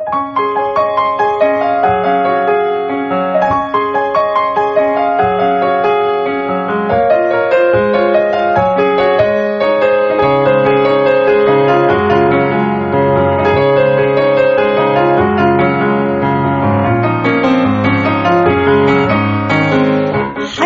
[0.00, 0.04] は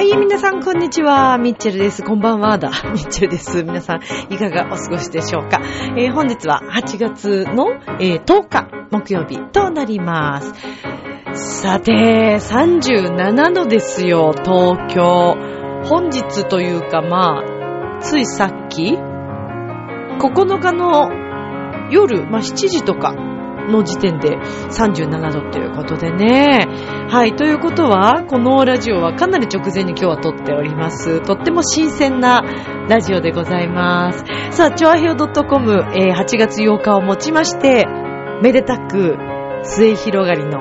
[0.03, 1.39] い、皆さん、こんにちは。
[1.39, 2.03] ミッチェルです。
[2.03, 2.59] こんばんは。
[2.59, 2.69] だ。
[2.93, 3.63] ミッチェルです。
[3.65, 5.63] 皆さん、いかがお過ごしでしょうか？
[5.97, 10.53] えー本日は8月の、えー10日、木曜日となります。
[11.35, 15.35] さて、37度ですよ、東京。
[15.85, 21.11] 本日というか、まあ、ついさっき、9日の
[21.91, 26.67] 夜、まあ7時とかの時点で37度ということでね。
[27.09, 27.35] はい。
[27.35, 31.21] ということは、このラジオはかなり直前に今日は撮っております。
[31.23, 32.43] とっても新鮮な
[32.89, 34.25] ラジオでございます。
[34.51, 37.87] さあ、チョアヘオ .com、えー8月8日をもちまして、
[38.43, 39.17] めでたく、
[39.63, 40.59] 末広がりの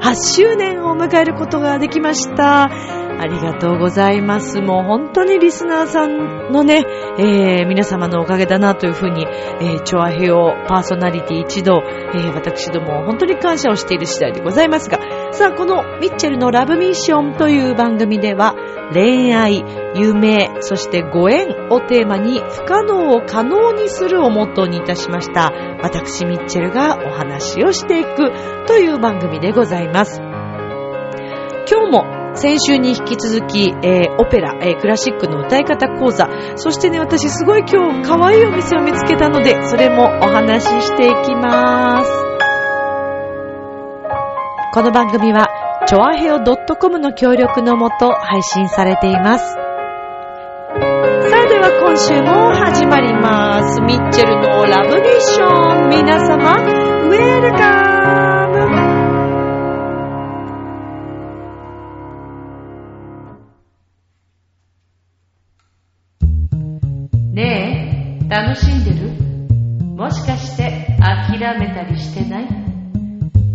[0.00, 2.68] 8周年を迎えることができました。
[3.22, 4.60] ありがとうございます。
[4.60, 6.82] もう本当にリスナーさんのね、
[7.18, 9.24] えー皆様のおかげだなというふうに、
[9.60, 14.98] えー、チョアヘオパーソナリティ一同、えー私ども本当に感謝をしている次第でございますが、
[15.30, 18.56] さあ、このミッチェルのラブミッションという番組では、
[18.92, 19.64] 恋愛、
[19.94, 25.52] 夢、そしてご縁をテーマに不可能を可能にするをモットーにいたしました。
[25.80, 28.32] 私、ミッチェルがお話をしていく
[28.66, 30.20] という番組でございます。
[31.70, 42.10] 今日も先週に引き続き、えーオペラ、えークラシックの歌い方講座、そしてね、私すごい今日可愛いお店を見つけたので、それもお話ししていきます。
[44.72, 45.48] この番組は、
[45.86, 49.52] ちょあへお .com の協力のもと配信されています。
[49.52, 49.58] さ
[50.78, 53.80] あでは今週も始まります。
[53.82, 55.90] ミッチェルのラブミッション。
[55.90, 58.31] 皆様、ウェルカム
[68.32, 69.10] 楽しんでる？
[69.94, 72.48] もしかして諦めたりしてない？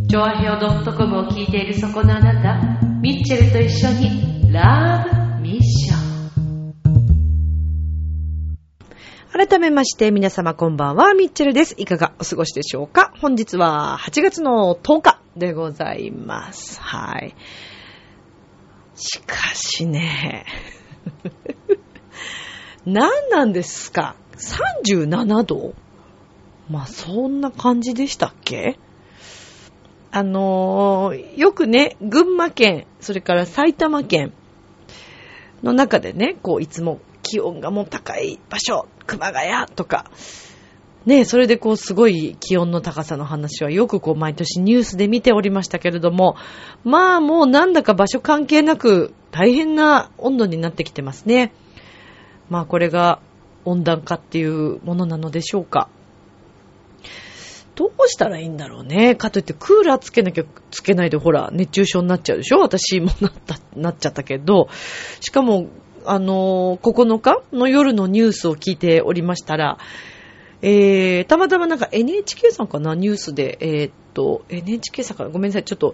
[0.08, 2.62] チョアヘオ .com を聞いているそこのあなた、
[3.02, 5.04] ミッチェルと一緒にラ
[5.36, 5.98] ブミッション。
[9.34, 11.74] 改めまして皆様こんばんは、ミッチェルです。
[11.80, 13.12] いかがお過ごしでしょうか？
[13.20, 16.80] 本日は8月の10日でございます。
[16.80, 17.34] はい。
[18.96, 20.46] しかしね、
[22.86, 24.16] 何なんですか？
[24.38, 25.74] ?37 度
[26.70, 28.78] まあそんな感じでしたっけ？
[30.12, 34.34] あのーよくね、群馬県、それから埼玉県
[35.64, 40.10] の中でね、こう、いつも気温がもう高い場所、熊谷とか、
[41.06, 46.36] ね、それでこう、すごい気温の高さの話はよくこう、毎年ニュースで見ておりましたけれども、
[46.84, 51.54] まあもうなんだか場所関係なく、大変な温度になってきてますね。
[52.50, 53.20] まあこれが
[53.68, 55.90] 温暖化っていうものなのでしょうか。
[57.76, 59.16] どうしたらいいんだろうね。
[59.16, 64.68] かといってクーラーつけなきゃつけないでほら、熱中症になっちゃうでしょ私もなった、なっちゃったけど。
[65.20, 65.68] しかも、
[66.04, 69.78] あの9日の夜のニュースを聞いておりましたら、
[70.62, 75.94] えー、たまたまなんか NHK さんかなニュースで、えーっと、NHK さんかなごめんなさい、ちょっと、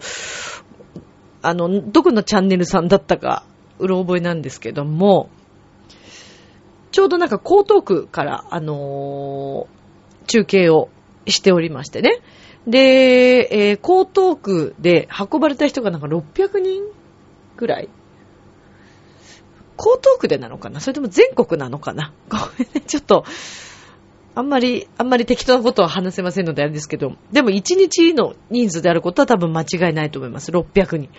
[1.41, 3.43] あの、どこのチャンネルさんだったか、
[3.79, 5.29] うろ覚えなんですけども、
[6.93, 9.83] ちょうどなんか江東区から、あのー
[10.25, 10.87] 中継を
[11.25, 12.21] しておりましてね。
[12.65, 12.79] で、
[13.51, 16.83] えー江東区で運ばれた人がなんか600人
[17.57, 17.89] ぐらい
[19.77, 20.79] 江東区でなのかな？
[20.79, 22.13] それとも全国なのかな？
[22.29, 23.25] ごめんね、ちょっと、
[24.35, 30.51] あんまり、あんまり適当なことは話せませんのであれですけど、でも1日の人数であることは多分間違いないと思います。
[30.51, 31.09] 600人。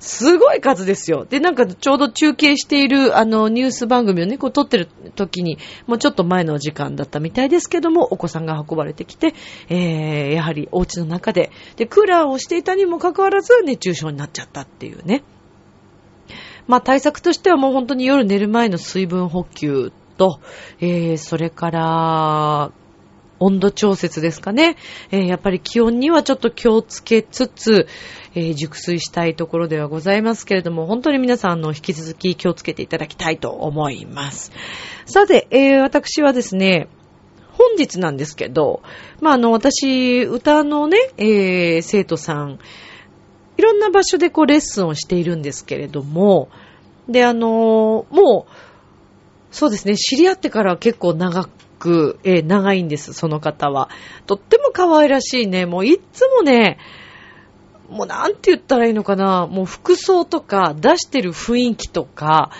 [0.00, 1.26] すごい数ですよ。
[1.28, 9.34] で、なんかちょうど中継しているあのニュース番組をね、こう撮ってる時に、もうちょっと前の時間だったみたいですけども、お子さんが運ばれてきて、
[9.68, 15.24] えー、やはりお家の中で、で、クーラーをしていたにもかかわらず熱中症になっちゃったっていうね。
[16.68, 20.40] まあ対策としてはもう本当に夜寝る前の水分補給と、
[20.80, 22.72] えー、それから、
[23.40, 24.76] 温度調節ですかね。
[25.10, 27.86] えーやっぱり気温にはちょっと気をつけつつ、
[28.38, 34.52] えー熟睡したいところではございますけれども、本当に皆さんの引き続き気をつけていただきたいと思います。
[35.06, 36.88] さて、えー私はですね、
[37.52, 38.82] 本日なんですけど、
[39.20, 42.60] まあ、あの、私、歌のね、えー生徒さん、
[43.56, 46.48] いろんな場所でこうレッスンをしているんですけれども、
[47.08, 48.52] で、あのーもう、
[49.50, 51.46] そうですね、知り合ってから結構長
[51.80, 53.90] く、えー長いんです、その方は。
[54.26, 56.78] とっても可愛らしいね、もういっつもね、
[57.88, 62.50] もうなんて言ったらいいのかな、もう服装とか出してる雰囲気とか、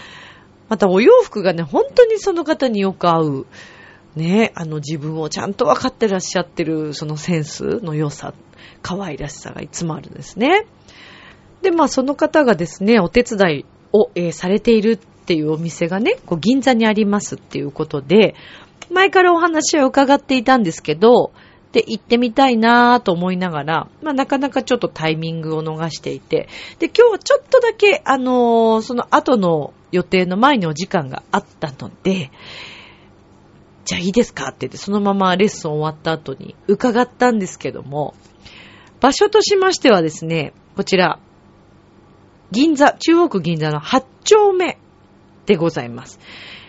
[0.69, 3.47] またお洋服がね、本当にその方によく合う。
[4.17, 8.35] ね、あの自分をちゃんと分かってらっしゃってるそのセンスの良さ、
[8.83, 10.67] 可愛らしさがいつもあるんですね。
[11.63, 18.35] で、まあその方がですね、お手伝いを、えー、されているっていうお店がね、こう銀座にありますっていうことで、
[18.91, 21.33] 前からお話を伺っていたんですけど、
[21.73, 26.49] で、行ってみたいなぁと思いながら、まあなかなかちょっとタイミングを逃していて、
[26.79, 32.31] で、今日はちょっとだけ、あのー、その後の予定の前にお時間があったので、
[33.85, 38.15] じゃあいいですかって言って、そのままレッスン終わった後に伺ったんですけども、
[39.01, 41.19] 場所としましてはですね、こちら、
[42.51, 44.79] 銀座、中央区銀座の8丁目
[45.47, 46.19] でございます。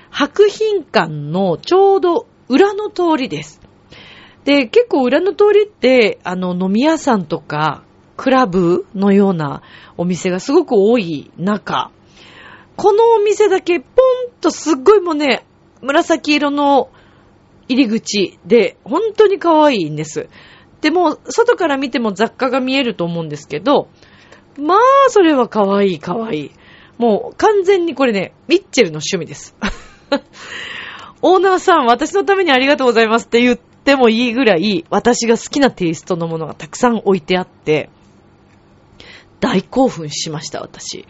[0.09, 3.61] 白品館のちょうど裏の通りです。
[4.45, 7.83] で、結構裏の通りって、あの、飲み屋さんとか、
[8.17, 9.61] クラブのような
[9.97, 11.91] お店がすごく多い中、
[12.75, 15.45] このお店だけポンとすっごいもうね、
[15.81, 16.89] 紫色の
[17.67, 20.27] 入り口で、本当に可愛いんです。
[20.81, 23.89] でも、外から見ても雑貨が見えると思うんですけど、
[24.57, 26.51] まあ、それは可愛い可愛い。
[26.97, 29.55] もう完全にこれね、ミッチェルの趣味です。
[31.21, 37.89] オーナーさん、私のためにありがとうございますって言ってもいいぐらい、私が好きなテイストのものがたくさん置いてあって、
[39.39, 41.05] 大興奮しました、私。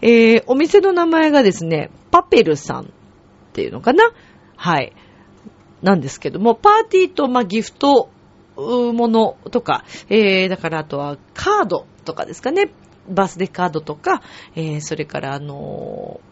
[0.00, 2.86] えー、お店の名前がですね、パペルさんっ
[3.52, 4.12] ていうのかな？
[4.56, 4.92] はい。
[5.82, 8.08] なんですけども、パーティーと、まあ、ギフト
[8.56, 12.70] ものとか、えー、だからあとはカードとかですかね。
[13.08, 14.22] バースデーカードとか、
[14.54, 16.31] えー、それからあのー、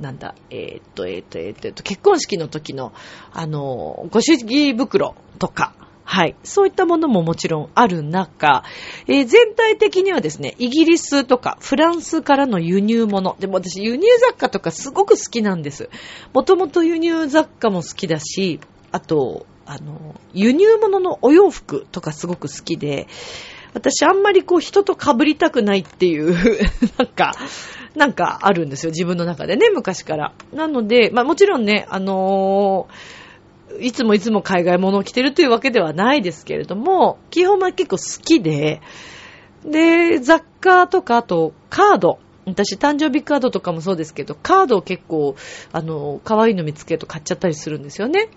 [0.00, 2.92] なんだ、えー、っと、えー、っと、えー、っと、結婚式の時の、
[3.32, 6.34] あのご祝儀袋とか、はい。
[6.42, 8.64] そういったものももちろんある中、
[9.06, 13.36] えー、全体的にはですね、イギリスとかフランスからの輸入物。
[13.38, 15.88] でも私輸入雑貨とかすごく好きなんです。
[16.32, 18.58] もともと輸入雑貨も好きだし、
[18.90, 23.06] あと、あの、輸入物のお洋服とかすごく好きで、
[23.74, 26.34] 私あんまりこう人と被りたくないっていう
[26.98, 27.32] なんか、
[27.94, 30.32] なんかあるんですよ、自分の中でね、昔から。
[30.52, 33.20] なので、まあもちろんね、あのー
[33.78, 38.80] いつもいつも海外物を着てるというわけではないですけれども、基本は結構好きで、
[39.64, 42.18] で、雑貨とか、あとカード。
[42.46, 45.36] 私、誕生日カードとかもそうですけど、カードを結構、
[45.72, 48.28] あの、可愛いの見つけると買っちゃったりするんですよね。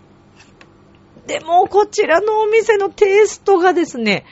[1.25, 4.25] でも、こちらのお店のテイストがですね、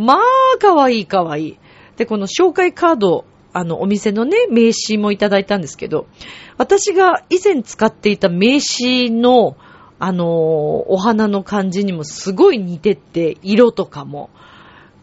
[0.00, 0.18] まあ、
[0.58, 1.58] 可愛い可愛いい。
[1.96, 6.06] で、この紹介カード、あの、お店のね、名刺もいただいたんですけど、
[6.56, 9.56] 私が以前使っていた名刺の、
[9.98, 14.30] あのー、お花の感じにもすごい似てて、色とかも。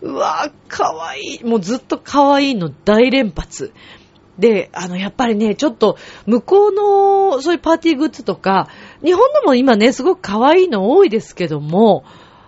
[0.01, 1.43] うわぁ、かわいい。
[1.43, 3.73] もうずっとかわいいの大連発。
[4.39, 8.67] で、あの、やっぱりね、ちょっと、向こうの、そういうパーティーグッズとか、
[9.03, 12.03] 日本のも今ね、すごく可愛いの多いですけども、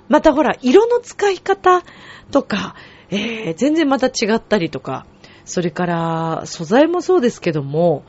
[0.09, 1.83] またほら、色の使い方
[2.31, 2.75] とか、
[3.09, 5.05] えー、全然また違ったりとか、
[5.45, 8.03] それから、素材もそうですけども、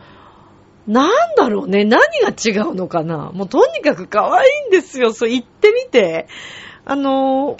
[0.86, 1.84] なんだろうね。
[1.84, 5.12] 何が違うのかなもうとにかく可愛いんですよ。
[5.12, 6.26] そう言ってみて。
[6.84, 7.58] あの、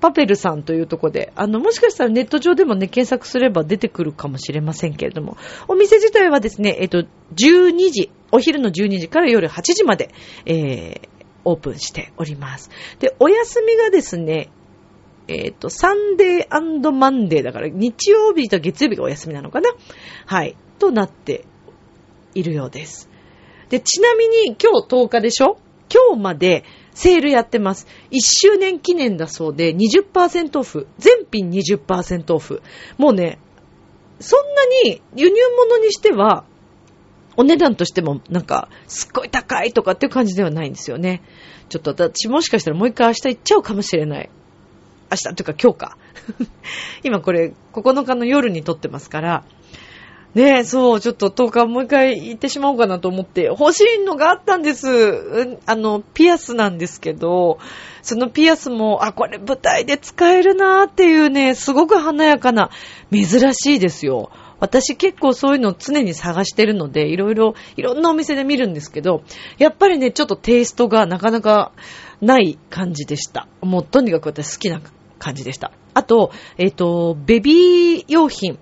[0.00, 5.36] パペルさんというとこで、あの、もしかしたらネット上でもね、検索すれば出てくるかもしれませんけれども、
[5.68, 7.04] お店自体はですね、えっと、
[7.36, 10.10] 12時、お昼の12時から夜8時まで、
[10.44, 11.08] えー、
[11.44, 12.70] オープンしております。
[12.98, 14.50] で、お休みがですね、
[15.28, 19.70] えっ、と、サンデーマンデーだから、日曜日と月曜日がお休みなのかな？
[20.26, 20.56] はい。
[20.78, 21.44] となって
[22.34, 23.08] いるようです。
[23.68, 25.58] で、ちなみに今日10日でしょ？
[25.92, 27.86] 今日までセールやってます。
[28.10, 30.88] 1周年記念だそうで20%オフ。
[30.98, 32.62] 全品20%オフ。
[32.98, 33.38] もうね、
[34.18, 36.44] そんなに輸入物にしては、
[37.36, 41.22] お値段としてもなんか、すっごい高いとかっていう感じではないんですよね。
[41.68, 44.30] ちょっと私もしかしたらもう一回明日行っちゃうかもしれない。
[45.10, 45.96] 明日というか今日か。
[47.02, 49.44] 今これ9日の夜に撮ってますから、
[50.34, 54.88] ねえ、そう、ちょっと10日もう一回行ってしまおうかなと思って、欲しいのがあったんです。
[54.88, 57.58] う、あの、ピアスなんですけど、
[58.00, 62.70] そのピアスも、あ、これ舞台で使えるなーっていうね、すごく華やかな、
[63.12, 64.30] 珍しいですよ。
[64.62, 69.24] 私結構そういうのを常に探してるので、いろいろ、いろんなお店で見るんですけど、
[69.58, 71.72] やっぱりね、ちょっとテイストがなかなか
[72.20, 73.48] ない感じでした。
[73.60, 74.80] もうとにかく私好きな
[75.18, 75.72] 感じでした。
[75.94, 78.56] あと、えっ、ー、と、ベビー用品。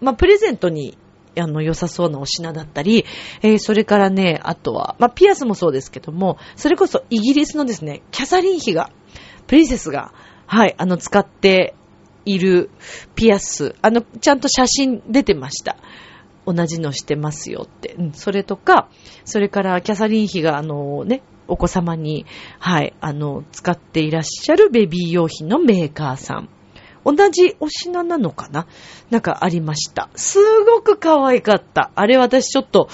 [0.00, 0.98] まあ、プレゼントに、
[1.38, 3.04] あの、良さそうなお品だったり、
[3.42, 8.90] えー、それからね、あとは、まあ、ピアスもそうですけども、それこそイギリスのですね、キャサリン妃が、
[9.46, 10.12] プリンセスが、
[10.46, 11.76] はい、あの、使って
[12.24, 12.70] いる
[13.14, 15.76] ピアス、あの、ちゃんと写真出てました。
[16.46, 17.94] 同じのしてますよって。
[17.98, 18.88] うん、それとか、
[19.24, 22.26] それからキャサリン妃があのね、お子様に、
[22.58, 26.48] はい、あの、使っていらっしゃるベビー用品のメーカーさん。
[27.04, 28.66] 同じお品なのかな？
[29.10, 30.08] なんかありました。
[30.14, 31.90] すごく可愛かった。
[31.94, 32.88] あれ私ちょっと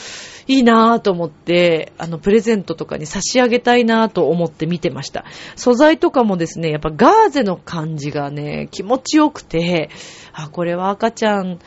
[0.46, 5.24] いいなぁと思って、あの、プレゼントとかに差し上げたいなぁと思って見てました。
[5.54, 9.90] 素材とかもですね、やっぱガーゼの感じがね、気持ちよくて、
[10.32, 11.60] あ、これは赤ちゃん、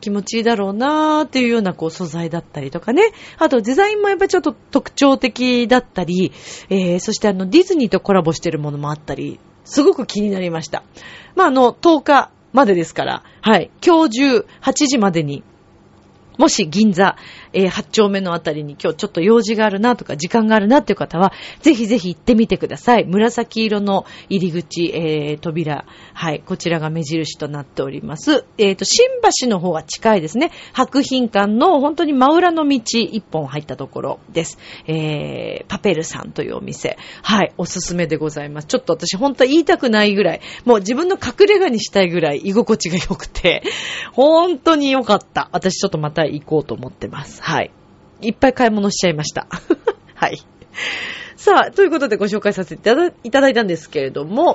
[0.00, 3.12] 気持ちいいだろうなーっていうようなこう素材だったりとかね。
[3.38, 6.32] あとデザインもやっぱちょっと特徴的だったり、
[6.70, 10.82] えー、そしてあのディズニーとコラボしてるものもあったり、すごく気になりました。
[11.34, 13.70] まあ、あの、10日までですから、はい。
[13.84, 15.42] 今日中8時までに、
[16.38, 17.16] もし銀座、
[17.52, 23.04] えー、8丁目のあたりに今日ちょっと用事があるなとか時間があるなっていう方は、ぜひぜひ行ってみてください。
[23.04, 25.84] 紫色の入り口、えー、扉。
[26.14, 26.42] はい。
[26.44, 28.44] こちらが目印となっております。
[28.58, 29.06] えっ、と、新
[29.40, 30.50] 橋の方は近いですね。
[30.72, 34.58] 白品館の本当に真裏の道一本入ったところです。
[34.86, 36.96] えー、パペルさんというお店。
[37.22, 37.52] はい。
[37.58, 38.66] おすすめでございます。
[38.66, 43.62] ちょっと私本当は言いたくないぐらい、もう自分の隠れ家にしたいぐらい居心地が良くて、
[44.12, 45.48] 本当に良かった。
[45.52, 47.41] 私ちょっとまた行こうと思ってます。
[47.42, 47.72] はい。
[48.20, 49.48] いっぱい買い物しちゃいました。
[50.14, 50.40] はい。
[51.36, 52.90] さあ、ということでご紹介させて
[53.24, 54.54] いただいたんですけれども、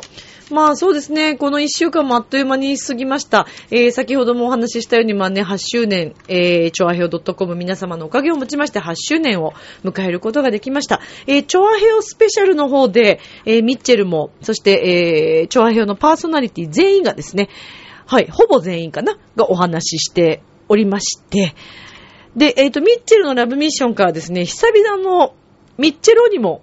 [0.50, 3.46] まあそうですね、この一週間もあっという間に過ぎました。
[3.72, 9.52] えー、先ほどもお話ししたように、まあね、8周年、えー、チョアヘオ .com 皆様のおかげをもちまして8周年を
[9.84, 11.02] 迎えることができました。
[11.28, 17.50] えー、チョアヘオスペシャルの方で、えー、ミッチェルも、そして、えー、チョアヘオのパーソナリティ全員がですね、
[18.06, 21.54] はい、ほぼ全員かながお話ししておりまして、
[22.38, 25.34] で、えっ、と、ミッチェルのラブミッションからですね、久々の
[25.80, 26.62] ミッチェロにも、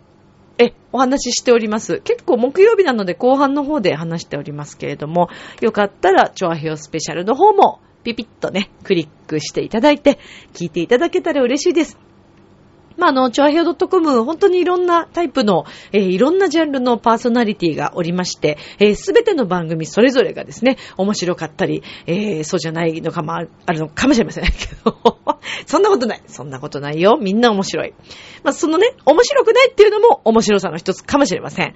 [0.57, 2.01] え、お話ししております。
[2.05, 5.29] 結構木曜日なので後半の方で話しておりますけれども、
[5.61, 10.21] よかったら、チョアヘオスペシャルの方も、ピピッとね、クリックしていただいて、
[10.53, 11.99] 聞いていただけたら嬉しいです。
[12.97, 18.59] まあ、あの、チョアヘオ .com、本当にいろんなタイプの、えーいろんなジャンルのパーソナリティがおりまして、
[18.95, 24.51] す、べ、ての番組それぞれがですね、面白かったり、えーそうじゃないのかもあるあるのかもしれませんけ
[24.85, 25.19] ど、
[25.67, 26.23] そんなことない。
[26.27, 27.19] そんなことないよ。
[27.21, 27.95] みんな面白い。
[28.43, 31.75] まあ、そのね、面白くないっていうのも面白さの一つかもしれません。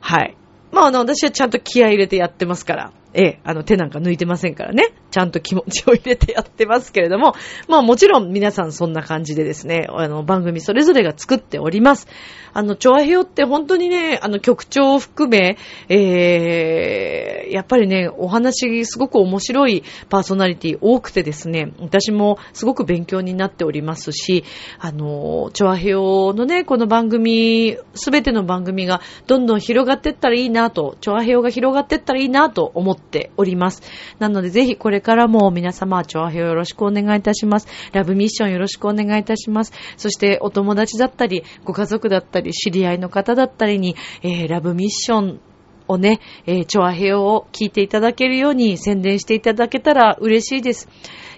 [0.00, 0.36] はい。
[0.72, 4.94] まあ、あの、私はちゃんと気合入れてやってますから、ええ、あの、手なんか抜いてませんからね。
[5.10, 7.34] ちゃんと気持ち を入れてやってますけれども、
[7.68, 12.06] まあもちろん皆さんそんな感じでですね、あの、番組それぞれが作っております。
[12.52, 15.56] あの、チョアヘヨって本当にね、あの、局長を含め、
[15.88, 24.44] えー、やっぱりね、お話すごく面白いパーソナリティ多くてですね、私もすごく勉強になっておりますし、
[24.78, 33.82] あの、チョアヘヨのね、この番組、すべての番組がどんどん広がっていったらいいなと、チョアヘヨが広がっていったらいいなと思ってております。
[34.18, 37.68] なのでぜひこれからも皆様、チョアヘヨよろしくお願いいたします。
[37.92, 39.72] ラブミッションよろしくお願いいたします。
[39.96, 45.40] そしてお友達だったり、ご家族だったり、知り合いの方だったりに、えー、ラブミッション
[45.88, 50.88] をね、えー、チョアヘヨを聞いていただけるように宣伝していただけたら嬉しいです。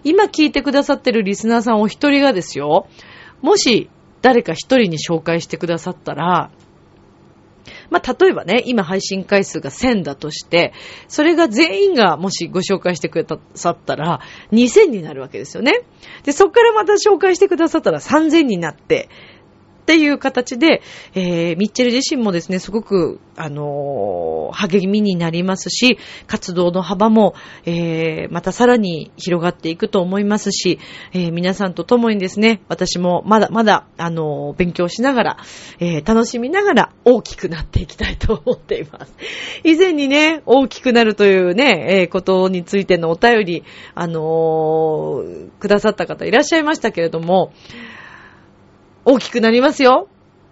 [0.04, 2.86] 今聞いてくださってるリスナーさんお一人がですよ、
[3.40, 3.88] もし
[4.20, 6.50] 誰か一人に紹介してくださったら、
[7.92, 10.72] まあ、例えばね、今配信回数が1000だとして、
[11.08, 14.20] それが全員がもしご紹介してくださったら、
[14.50, 15.82] 2000になるわけですよね。
[16.24, 19.10] で、そこからまた紹介してくださったら3000になって、
[19.82, 20.80] っていう形で、
[21.14, 27.34] えー、ミッチェル自身もですね、すごく、あのー励みになりますし、活動の幅も、
[27.64, 30.78] えー、またさらに広がっていくと思いますし、
[31.14, 35.36] えー皆さんと共にですね、私もまだまだ、あのー勉強しながら、
[35.80, 39.14] えー楽しみながら大きくなっていきたいと思っています。
[39.64, 47.52] 以前にね、大きくなるというね、えーことについてのお便り、あのーくださった方いらっしゃいましたけれども、
[49.04, 50.08] 大きくなりますよ。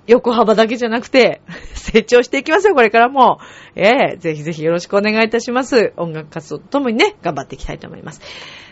[0.06, 1.40] 横幅だけじゃなくて、
[1.74, 3.38] 成長していきますよ、これからも。
[3.76, 5.92] ええぜひぜひよろしくお願いいたします。
[5.96, 8.20] 音楽活動とともにね、頑張っていきたいと思います。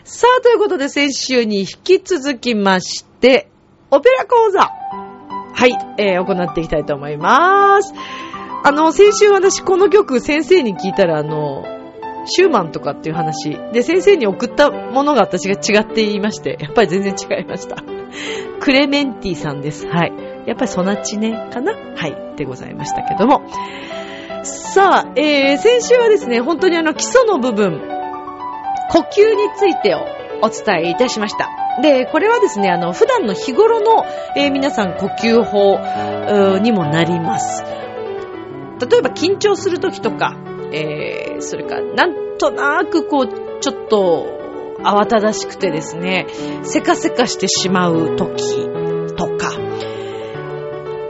[0.03, 3.47] さあ、ということで、先週に引き続きまして、
[3.91, 4.59] オペラ講座。
[4.61, 7.93] はい、えー、行っていきたいと思います。
[8.63, 11.63] あの、先週私この曲先生に聞いたら、あの、
[12.25, 13.57] シューマンとかっていう話。
[13.73, 17.77] で、先生に送ったものが私が違って言いまして、やっぱり全然違いました。
[18.59, 19.87] クレメンティさんです。
[19.87, 20.13] はい。
[20.45, 21.73] やっぱりソナチネかな？
[21.73, 22.35] はい。
[22.35, 23.41] でございましたけども。
[24.43, 27.81] さあ、えー、先週はですね、本当にあの基礎の部分、
[28.91, 29.99] 呼吸についてを
[30.41, 31.49] お伝えいたしました。
[31.81, 35.79] で、これはですね、あの、普段の日頃の、えー皆さん呼吸法
[36.59, 37.63] にもなります。
[38.89, 40.35] 例えば緊張するときとか、
[40.71, 44.39] えー、それから、なん、となくこう、ちょっと
[44.83, 46.27] 慌ただしくてですね、
[46.63, 48.65] せかせかしてしまう時
[49.15, 49.51] とか、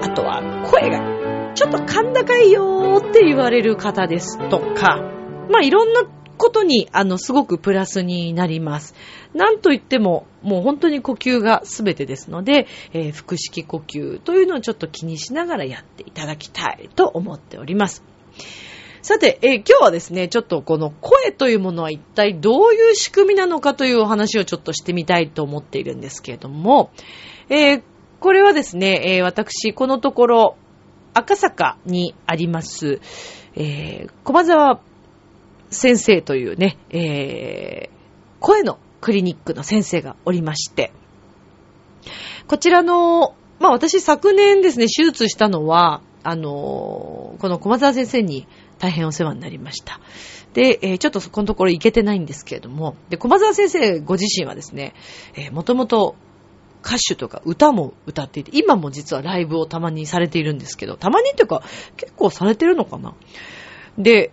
[0.01, 5.01] あとは声がちょっと甲高いよーって言われる方ですとか、
[5.51, 6.01] まあいろんな
[6.37, 8.95] ことに、あの、すごくプラスになります。
[9.33, 18.03] なんといっても、もう本当に呼吸が全てですので、えー、腹式呼吸というのをちょっと気にしながらやっていただきたいと思っております。
[19.01, 26.91] さて、え、今日はですね、ちょっとこの声というものは一体どういう仕組みなのかというお話をちょっとしてみたいと思っているんですけれども、
[27.49, 27.83] えー、
[28.19, 30.57] これはですね、えー、私、このところ、
[31.13, 32.99] 赤坂にあります、
[33.55, 34.81] えー、駒沢
[35.69, 37.89] 先生というね、え、
[38.41, 40.91] 声のクリニックの先生がおりまして、
[42.47, 48.45] こちらの、まあ私昨年ですね、手術したのは、あのこの駒沢先生に
[48.79, 49.99] 大変お世話になりました。
[50.53, 54.93] で、えー、ちょっとそこのところ行けてないんですけれども、で、駒沢先生ご自身はですね、
[55.35, 56.15] えー、もともと
[56.83, 61.61] 歌手とか歌も歌っていて、今も実はライブをたまにされているんですけど、たまにっていうか
[61.97, 63.13] 結構されてるのかな
[63.97, 64.31] で、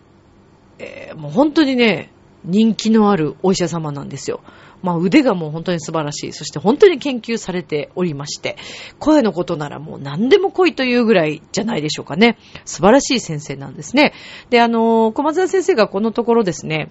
[0.78, 2.10] えー、もう本当にね、
[2.44, 4.40] 人気のあるお医者様なんですよ。
[4.82, 6.32] まあ腕がもう本当に素晴らしい。
[6.32, 8.56] そして本当に研究されておりまして、
[8.98, 12.38] 声のことならもう何でも来いというぐらいじゃないでしょうかね。
[12.64, 14.12] 素晴らしい先生なんですね。
[14.50, 16.90] で、あの、小松田先生がこのところですね、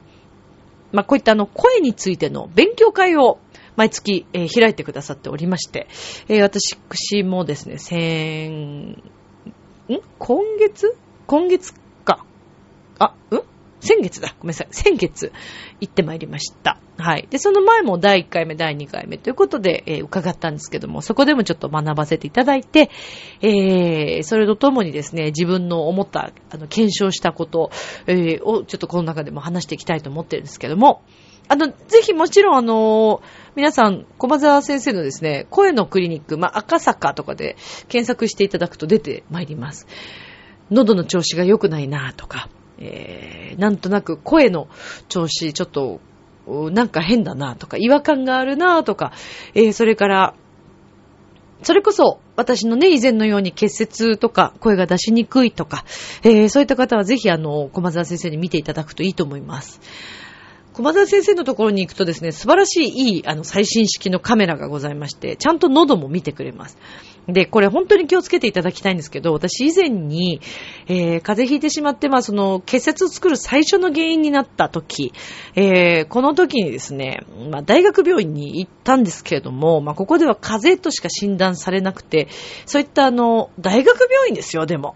[0.91, 3.39] まあこういったあの声についての勉強会を
[3.75, 5.87] 毎月、えー、開いてくださっておりまして、
[6.27, 9.03] えー、私もですね、先、ん？
[10.17, 10.95] 今月？
[11.27, 11.73] 今月
[12.03, 12.25] か。
[12.97, 13.41] あ、ん？
[13.81, 14.35] 先月だ。
[14.39, 14.67] ごめんなさい。
[14.71, 15.31] 先月
[15.81, 16.79] 行ってまいりました。
[16.97, 17.27] はい。
[17.29, 22.89] で、その前も第1回目、第2回目ということで、えー、伺ったんですけども、そこでもちょっと学ばせていただいて、
[23.41, 27.71] えー、それとともにですね、自分の思った、あの、検証したこと、
[28.07, 31.01] えー、をちょっとこの中でも話していきたいと思ってるんですけども、
[31.47, 33.21] あの、ぜひもちろんあの
[33.55, 37.55] 皆さん、駒沢先生のですね、声のクリニック、まあ、赤坂とかで
[37.87, 39.85] 検索していただくと出てまいります。
[40.71, 44.67] 喉の調子が良くないなとか、えー、なんとなく声の
[45.07, 45.99] 調子、ちょっと、
[46.47, 49.11] なんか変だなとか、違和感があるなとか、
[49.53, 50.33] えー、それから、
[51.63, 55.85] それこそ、私のね、以前のように結節とか、声が出しにくいとか、
[56.23, 59.79] えー、そういった方はぜひ、あの、駒沢先生に見ていただくといいと思います。
[60.73, 66.77] 駒沢先生のところに行くとですね、素晴らしいいい、あの、最新式のカメラがございまして、ちゃんと喉も見てくれます。
[67.27, 70.41] で、これ本当に気をつけていただきたいんですけど、私以前に、
[70.87, 75.11] えー、風邪ひいてしまって、まあその、結節を作る最初の原因になった時、
[75.55, 82.27] えー、この時にですね、まあ大学病院に行ったんですけれども、まあここでは風邪としか診断されなくて、
[82.65, 84.95] そういったあの、大学病院ですよ、でも。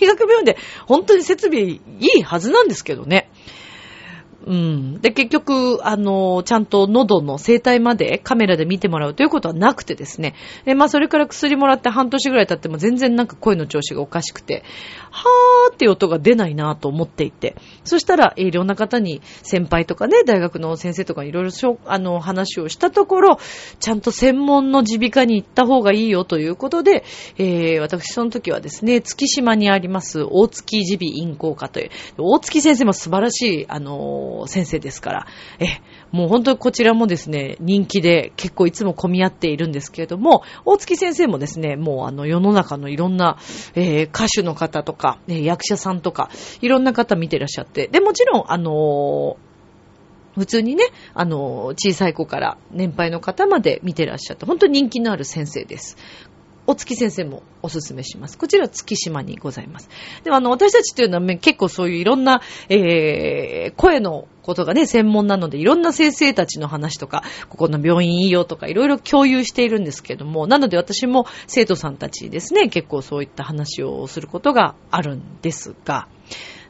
[0.00, 0.56] 大学病院で
[0.86, 1.80] 本当に設備い
[2.18, 3.30] いはずなんですけどね。
[4.46, 5.00] うん。
[5.00, 10.34] で、結局、あの、ちゃんと喉の生態までカメラで見てもらうということはなくてですね。
[10.66, 14.62] で、まあ、それから薬もらって半年ぐらい経っても全然なんか声の調子がおかしくて、
[15.10, 17.56] はーって音が出ないなと思っていて。
[17.84, 23.38] そしたら、いろんな方に、先輩とかね、大学の先生とかいろいろあの、話をしたところ、
[23.80, 27.04] ちゃんと専門の耳鼻科に行った方がいいよということで、
[27.38, 35.26] えー、私その時はですね、月島にあります、大月耳鼻咽喉科という、大月先生も素晴らしい、あの先生ですから、
[35.58, 35.66] え、
[36.12, 43.38] もう本当にこちらもですね、人気で結構いつも混み合っているんですけれども、大月先生もですね、もうあの世の中のいろんな、
[43.74, 49.54] えー、歌手の方とか、えー、役者さんとか、いろんな方見てらっしゃって、で、もちろん、あのー
[50.34, 55.96] 普通にね、あの、小さい子から年配の方まで見てらっしゃって、本当に人気のある先生です。
[56.66, 58.38] お月先生もおすすめします。
[58.38, 59.88] こちら月島にございます。
[60.22, 76.08] でもあの、私たちっていうのは結構そういういろんな、えー、声のことがね、専門なので、いろんな先生たちの話とか、ここの病院いいよとか、いろいろ共有しているんですけども、なので私も生徒さんたちですね、結構そういった話をすることがあるんですが、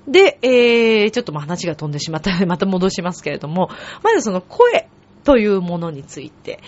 [0.07, 3.71] で、えー、ちょっとまあ話が飛んでしまったので、また戻しますけれども、
[4.03, 4.89] まずその声
[5.25, 6.61] というものについて、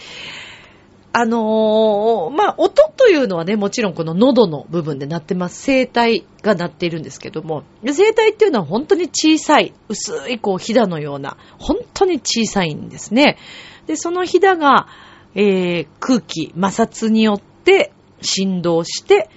[1.19, 5.65] あのー、まあ、音というのはね、もちろんこの喉の部分で鳴ってます。
[5.65, 13.39] 声帯が鳴っているんですけども、声帯っていうのは本当に小さい、薄いこう、ひだのような、本当に小さいんですね。
[13.87, 14.89] で、そのひだが、
[15.35, 19.31] えー、空気、摩擦によって振動して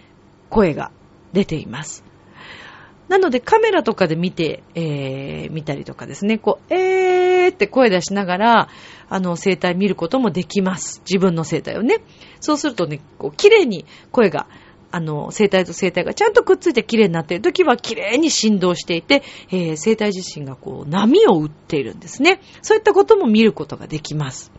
[0.49, 0.91] 声が
[1.31, 2.03] 出ています。
[3.07, 8.69] なのでカメラとかで見て、えー、見たりとかですね、こう、えーって声出しながら、
[9.09, 11.01] あの、声帯見ることもできます。
[11.09, 12.01] 自分の声帯をね。
[12.39, 14.47] そうするとね、こう、綺麗に声が
[14.91, 22.41] あの、声帯と声帯がちゃんとくっついて綺麗になっている時は綺麗に振動していて、えー、声帯自身がこう波を打っているんですね。
[22.61, 24.51] そういったことも見ることができます。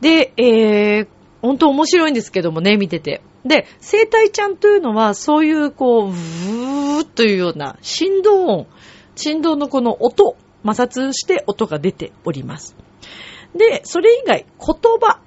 [0.00, 1.08] で、えー、
[1.40, 3.22] 本当面白いんですけどもね、見てて。
[3.44, 8.66] で、生体ちゃんというのは、そういう、こう、ブーというような振動音、
[9.16, 12.76] 振動のこの音、摩擦して音が出ております。
[13.54, 15.20] で、それ以外、言葉。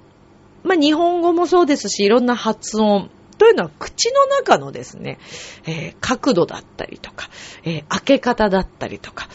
[0.64, 3.10] まあ、日本語もそうですし、いろんな発音。
[3.38, 5.18] というのは、口の中のですね、
[5.66, 7.28] えー、角度だったりとか、
[7.64, 9.28] えー、開け方だったりとか、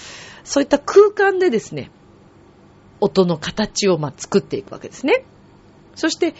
[0.44, 1.92] そういった空間でですね、
[3.00, 5.24] 音の形をまあ作っていくわけですね。
[5.96, 6.34] そして、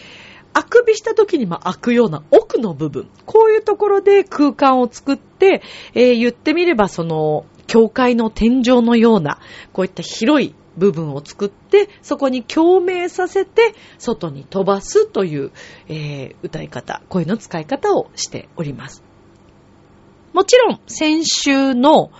[0.54, 3.08] あくびした時にも開くような奥の部分。
[3.24, 5.62] こういうところで空間を作って、
[5.94, 9.38] えー、言ってみればその、教会の天井のような、
[9.72, 15.52] こういった広い部分を作って、そこに共鳴させて、外に飛ばすという、
[15.88, 19.02] えー、歌い方、声の使い方をしております。
[20.34, 22.10] もちろん、先週の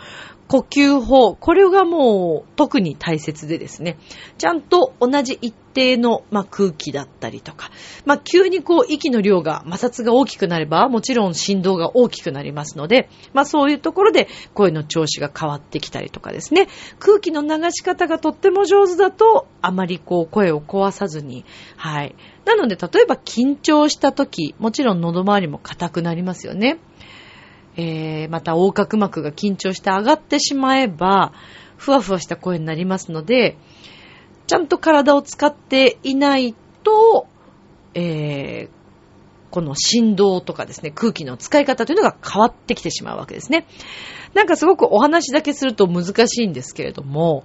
[0.53, 3.97] 呼吸法、これがもう特に大切でですね、
[4.37, 7.71] ちゃんと同じ一定の、まあ、空気だったりとか、
[8.05, 21.47] まあ、急にこう息の量が、摩擦が大きくなれば、もちろん振動が大きくなりますので、まあ、そういうところで声の調子が変わってきたりとかですね、空気の流し方がとっても上手だと、あまりこう声を壊さずに、
[21.79, 22.15] はい。
[22.45, 26.79] なので、例えば緊張した時、もちろん喉周りも硬くなりますよね。
[27.77, 31.33] えー、また横隔膜が緊張して上がってしまえば、
[31.77, 33.57] ふわふわした声になりますので、
[34.47, 37.27] ちゃんと体を使っていないと、
[37.95, 38.69] えー、
[39.51, 43.67] この振動とかですね、空気の使い方というのが変わってきてしまうわけですね。
[44.35, 47.45] なんかすごくお話だけすると難しいんですけれども、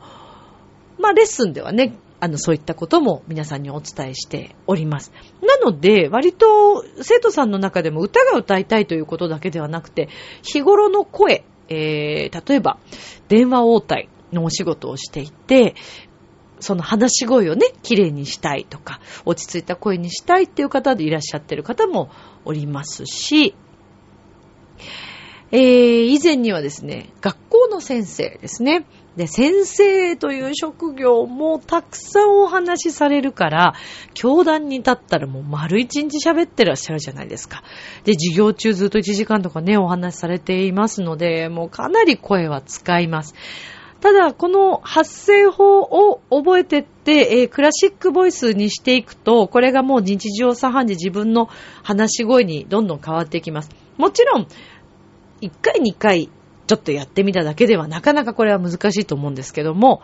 [1.00, 5.12] まあレッスンではね、あの、そういったことも皆さんにお伝えしております。
[5.41, 10.10] なので、割と生徒さんの中でも歌が歌いたいということだけではなくて、
[10.41, 12.80] 日頃の声、えー、例えば、
[13.27, 15.75] 電話応対のお仕事をしていて、
[16.60, 22.10] その話し声をね、綺麗にしたいとか、落ち着いた声にしたいっていう方でいらっしゃってる方も
[22.45, 23.56] おりますし、
[25.51, 28.86] えー、以前にはですね、学校の先生ですね。
[29.17, 33.73] で、先生という職業もたくさんお話しされるから、
[34.13, 37.63] 教壇に立ったらもう丸一日喋ってらっしゃるじゃないですか。
[38.03, 43.34] で、授業中ずっと1時間とかね、お話しされていますので、もうかなり声は使います。
[44.01, 51.49] ただ、この発声法を覚えてって、えー、クラシックボイスにしていくと、これがもう日常茶飯事自分の
[51.82, 53.71] 話し声にどんどん変わっていきます。
[53.97, 54.47] もちろん、
[55.41, 56.30] 1回2回
[56.67, 60.01] ちょっとやってみただけではなかなかこれは難しいと思うんですけども、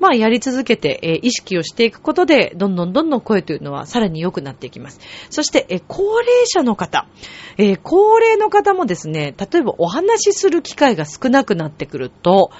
[0.00, 5.00] まあやり続けて、えー、意識をしていくことで、どんどんどんどん声というのはさらに良くなっていきます。
[5.30, 7.06] そして、えー、高齢者の方、
[7.56, 12.50] えー、高齢の方もですね、例えばお話しする機会が少なくなってくると、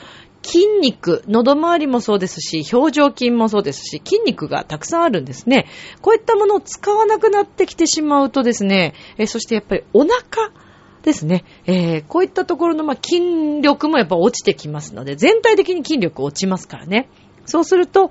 [0.43, 5.67] 筋肉、喉周りもそうですし、表情筋もそうですし、筋肉がたくさんあるんですね。
[6.03, 10.53] こういったものを使わなくなってきてしまうとですね、えそしてやっぱりお腹、
[11.05, 11.45] ですね。
[11.67, 17.09] えー、こういったところの、まあ、筋力もやっぱ落ちてきますので、全体的に筋力落ちますからね。
[17.45, 18.11] そうすると、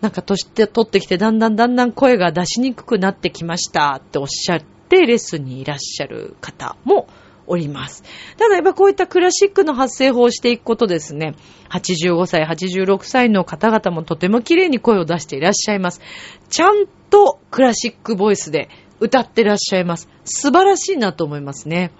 [0.00, 7.08] なんか年って取ってきて、だんだんだんだん声が出しにくくなってきましたっておっしゃって、レッスンにいらっしゃる方も
[7.48, 8.04] おります。
[8.36, 11.34] ただやっぱこういったクラシックの発声法をしていくことですね、
[11.70, 16.00] 85歳、86歳の方々もとても綺麗に声を出していらっしゃいます。
[16.50, 18.68] ちゃんとクラシックボイスで
[19.00, 20.08] 歌ってらっしゃいます。
[20.24, 21.92] 素晴らしいなと思いますね。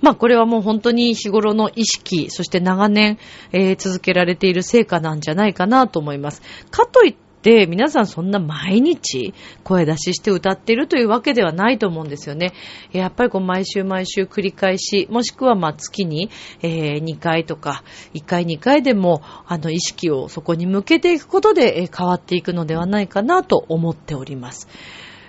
[0.00, 3.18] まあこれはもう本当に日頃の意識、そして長年、
[3.52, 6.42] えー、続けられている成果なんじゃないかなと思います。
[6.70, 12.52] かといって皆さんそんな毎日声出しして歌ってるというわけではないと思うんですよね。
[12.92, 16.30] やっぱりこう毎週毎週繰り返し、もしくはまあ月に、
[16.62, 17.82] えー、2回とか
[18.14, 24.68] 1回2回でもあの意識をそこに向けていくことで、え、変わっていくのではないかなと思っております。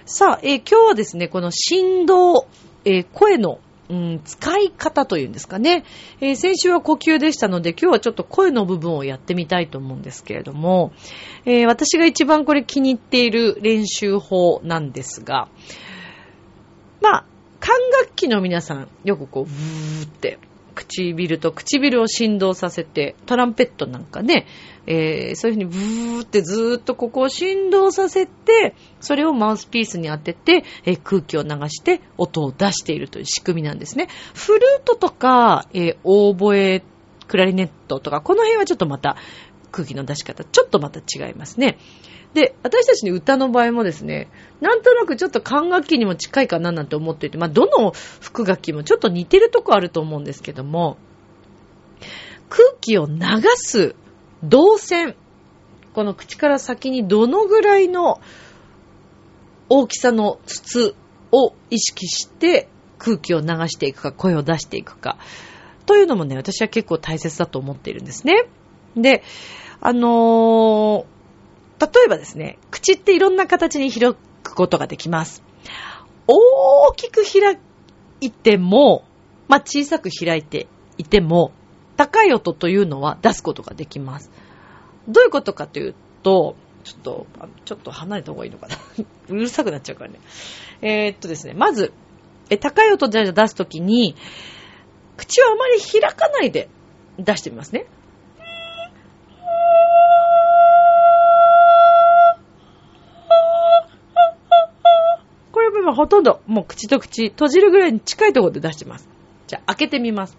[0.10, 2.48] さあ、えー、今日はですね、この振動、
[2.86, 5.86] えー、声のうん、使い方というんですかね、
[6.20, 10.92] えー、先週は呼吸でしたので、今日はちょっと声の部分をやってみたいと思うんですけれども、
[11.46, 15.48] え、私が一番これ気に入っている練習法なんですが、
[17.02, 17.26] まあ、
[17.62, 20.38] 管楽器の皆さん、よくこう、ブーって
[20.88, 24.48] 唇と唇を振動させて、トランペットなんかね、
[24.88, 34.08] えー、そういうふうにブーってずーっとここを振動させて、それをマウスピースに当てて、えー、空気を流して音を出しているという仕組みなんですね。
[34.34, 36.84] フルートとか、えー、オーボエ
[37.28, 39.18] クラリネットとか、この辺はちょっとまた
[39.72, 41.78] 空気の出し方、ちょっとまた違いますね。
[42.38, 44.30] で、私たちに歌の場合もですね、
[44.62, 50.98] なんとなくちょっと管楽器にも近いかななんて思っていて、まあ、どの副楽器もちょっと似てるとこあると思うんですけども、
[52.48, 53.16] 空気を流
[53.56, 53.96] す
[54.44, 55.16] 動線、
[55.96, 58.22] この口から先にどのぐらいの
[59.68, 60.94] 大きさの筒
[61.32, 62.70] を意識して
[63.00, 65.18] 空気を流していくか、声を出していくか、
[65.88, 68.46] というのもね、私は結構大切だと思っているんですね。
[68.96, 69.24] で、
[69.82, 71.17] あのー、
[71.80, 74.14] 例えばですね、口っていろんな形に開
[74.44, 75.44] くことができます。
[76.28, 77.60] 大きく開
[78.22, 79.06] いても、
[79.48, 81.52] まあ、小さく開いていても、
[81.96, 84.32] 高い音というのは出すことができます。
[85.08, 87.28] どういうことかというと、ちょっと、
[87.66, 88.78] ちょっと離れた方がいいのかな。
[89.30, 90.20] うるさくなっちゃうからね。
[90.82, 91.94] えー、っとですね、まず、
[92.50, 94.16] え高い音じゃ出すときに、
[95.18, 96.70] 口をあまり開かないで
[97.18, 97.88] 出してみますね。
[105.88, 109.08] これはほとんどもう口と口閉じるぐらいに近いところで出してます。
[109.48, 110.38] じゃあ開けてみます。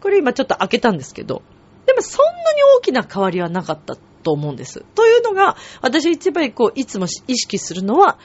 [0.00, 1.42] これ今ちょっと開けたんですけど、
[1.86, 4.80] でもそんなに大きな変わりはなかったと思うんです。
[4.96, 8.18] というのが、私一番こう、いつも意識するのは、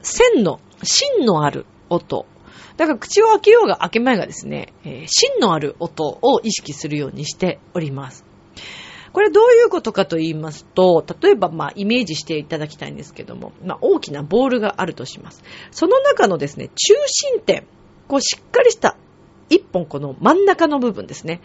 [0.00, 2.24] 線の、芯のある音。
[2.78, 8.24] だから口を開けようが開けまいがですね、えー、芯のある音を意識するようにしております。
[9.16, 15.42] これどういうことかと言いますと、例えばまあイメージしていただきたいんですけども、まあ大きなボールがあるとします。
[15.70, 17.66] その中のですね、中心点、
[18.08, 18.98] こうしっかりした
[19.48, 21.40] 一本この真ん中の部分ですね。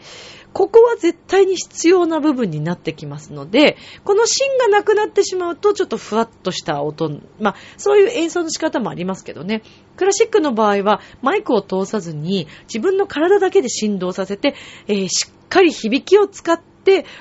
[0.52, 9.62] ここは絶対に必要な部分になってきますので、この芯がなくなってしまうと、ちょっとふわっとした音、まあ、そういう演奏の仕方もありますけどね。
[9.96, 14.56] クラシックの場合は、マイクを通さずに、自分の体だけで振動させて、
[14.90, 16.71] えー、しっかり響きを使って、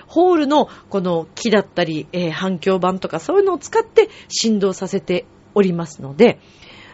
[0.07, 6.38] ホールのこの木だったり、えー、反響板とかそういうのを使って振動させておりますので、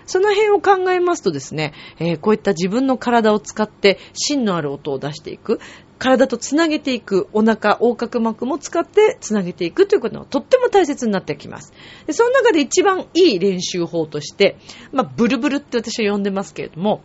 [0.06, 5.60] その辺を考えますとですね、えー、こういった自分の体を使って芯のある音を出していく、
[5.98, 11.72] 体とつなげていく、お腹、横隔膜も使ってつなげていくということがとっても大切になってきます。
[12.10, 14.56] その中で一番いい練習法として、
[14.92, 17.02] まあ、ブルブルって私は呼んでますけれども、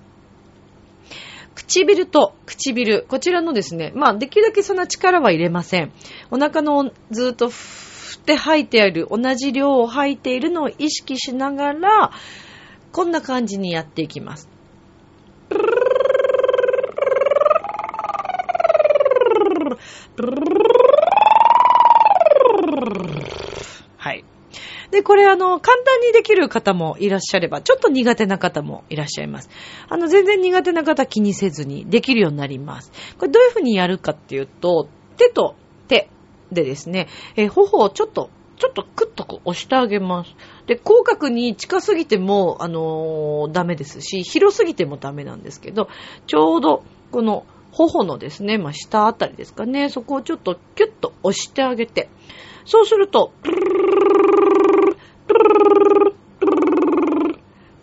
[1.72, 5.94] 唇と唇、こちらのですね、まあ、できるだけそんな力は入れません。
[6.30, 12.12] お腹のずっと振って吐いてある、同じ量を吐いているのを意識しながら、
[12.92, 14.50] こんな感じにやっていきます。
[24.92, 29.50] で、これあの、簡単にできる方もいらっしゃれば、ちょっと苦手な方もいらっしゃいます。
[29.90, 32.92] あの、全然苦手な方気にせずにできるようになります。
[33.18, 35.56] これどういう風にやるかっていうと、手と
[35.88, 36.10] 手
[36.52, 38.30] でですね、え頬をちょっと
[38.62, 40.36] ちょっとクッとこう押してあげます。
[40.68, 45.90] で、口角に近すぎても、あのー、ダメですし、広すぎてもダメなんですけど、
[46.28, 52.10] ちょうど、この、頬のですね、まあ、下あたりですかね、そこをちょっとキュッと押してあげて、
[52.66, 53.34] そうすると、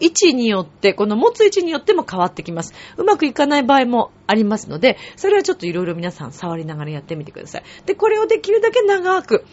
[0.00, 2.72] 位置によって、この持つ位置によっても変わってきます。
[2.96, 7.64] うまくいかない場合もありますので、それはちょっといろいろ皆さん触りながらやってみてください。
[7.86, 9.44] で、これをできるだけ長く、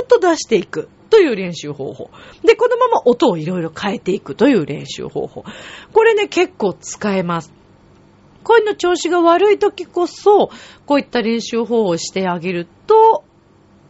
[0.00, 2.10] ーっと出していくという練習方法。
[2.44, 5.44] で、このまま音をいろいろ変えていくという練習方法。
[5.92, 7.52] これね、結構使えます。
[8.44, 10.50] 声の調子が悪い時こそ、
[10.86, 13.17] こういった練習方法をしてあげると、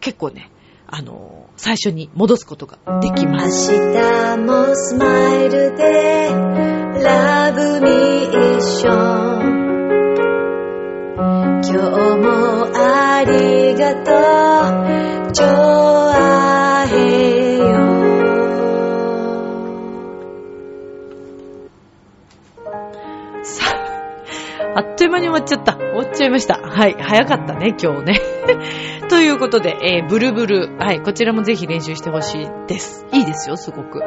[0.01, 0.51] 結構ね、
[0.87, 3.73] あのー、最初に戻すことができます。
[3.73, 6.31] 明日もスマイルで、
[7.03, 9.59] ラブミッション。
[11.17, 11.77] 今日
[12.17, 14.13] もありがと
[15.29, 15.33] う。
[15.33, 17.65] ちょあへよ
[23.43, 23.65] さ
[24.75, 25.75] あ、あっという間に終わっちゃった。
[25.75, 26.55] 終わっちゃいました。
[26.55, 26.95] はい。
[26.99, 28.38] 早かったね、今日ね。
[29.09, 30.77] ということで、えー、ブルブル。
[30.79, 31.01] はい。
[31.01, 33.07] こちらもぜひ練習してほしいです。
[33.13, 34.03] いいですよ、すごく。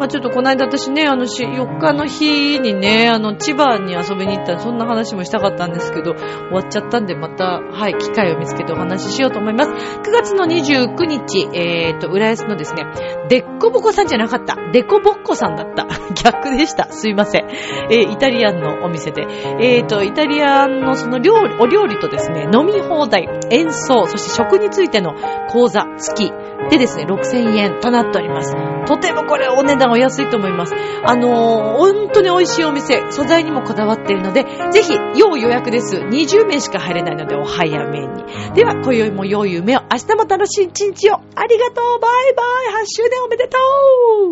[0.00, 9.70] まあちょっとこの間私ね、あの4日の日にね、あの、千葉に遊びに行ったそんな話もしたかったんですけど、終わっちゃったんでまた、はい、機会を見つけてお話ししようと思います。
[9.70, 12.84] 9月の29日、えーと、浦安のですね、
[13.28, 14.56] デッコボコさんじゃなかった。
[14.72, 15.86] デコボッコさんだった。
[16.24, 16.90] 逆でした。
[16.90, 17.50] すいません。
[17.90, 19.26] えー、イタリアンのお店で、
[19.60, 23.28] えーと、イタリアンのその料理、お料理とですね、飲み放題。
[23.50, 25.14] 演奏、そして食についての
[25.48, 26.32] 講座付き
[26.70, 28.54] でですね、6000円となっております。
[28.86, 30.74] とてもこれお値段お安いと思います。
[31.04, 35.96] あのー、本当に美味しいお店、素材にもこだわっているので、ぜひ、要予約です。
[35.96, 38.24] 20名しか入れないのでお早めに。
[38.54, 41.14] では、今宵も良い夢を、明日も楽しい一日を。
[41.34, 42.42] ありがとうバイバ
[42.80, 43.58] イ !8 周年おめでと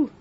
[0.04, 0.17] う